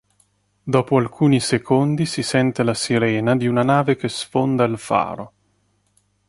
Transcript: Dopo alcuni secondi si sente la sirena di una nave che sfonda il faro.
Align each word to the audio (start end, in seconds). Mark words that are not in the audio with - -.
Dopo 0.63 0.97
alcuni 0.97 1.39
secondi 1.39 2.07
si 2.07 2.23
sente 2.23 2.63
la 2.63 2.73
sirena 2.73 3.35
di 3.35 3.45
una 3.45 3.61
nave 3.61 3.95
che 3.97 4.09
sfonda 4.09 4.63
il 4.63 4.79
faro. 4.79 5.33